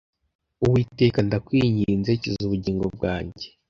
[0.63, 3.47] Uwiteka ndakwinginze, kiza ubugingo bwanjye